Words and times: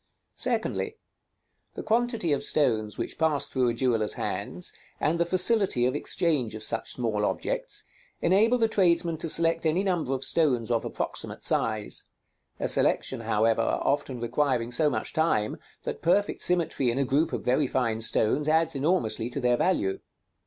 Secondly: 0.35 0.97
the 1.75 1.83
quantity 1.83 2.33
of 2.33 2.43
stones 2.43 2.97
which 2.97 3.19
pass 3.19 3.47
through 3.47 3.67
a 3.69 3.73
jeweller's 3.75 4.15
hands, 4.15 4.73
and 4.99 5.19
the 5.19 5.27
facility 5.27 5.85
of 5.85 5.95
exchange 5.95 6.55
of 6.55 6.63
such 6.63 6.91
small 6.93 7.23
objects, 7.23 7.83
enable 8.19 8.57
the 8.57 8.67
tradesman 8.67 9.15
to 9.17 9.29
select 9.29 9.63
any 9.63 9.83
number 9.83 10.11
of 10.13 10.25
stones 10.25 10.71
of 10.71 10.83
approximate 10.85 11.43
size; 11.43 12.05
a 12.59 12.67
selection, 12.67 13.19
however, 13.19 13.61
often 13.61 14.19
requiring 14.19 14.71
so 14.71 14.89
much 14.89 15.13
time, 15.13 15.57
that 15.83 16.01
perfect 16.01 16.41
symmetry 16.41 16.89
in 16.89 16.97
a 16.97 17.05
group 17.05 17.31
of 17.31 17.43
very 17.45 17.67
fine 17.67 18.01
stones 18.01 18.47
adds 18.49 18.73
enormously 18.73 19.29
to 19.29 19.39
their 19.39 19.55
value. 19.57 19.99